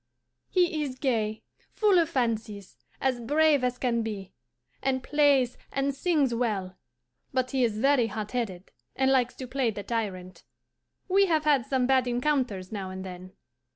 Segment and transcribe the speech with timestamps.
[0.49, 1.43] He is gay,
[1.75, 4.33] full of fancies, as brave as can be,
[4.81, 6.75] and plays and sings well,
[7.31, 10.43] but he is very hot headed, and likes to play the tyrant.
[11.07, 13.33] We have some bad encounters now and then.